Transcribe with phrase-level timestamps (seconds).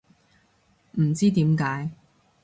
[0.99, 1.91] 唔知點解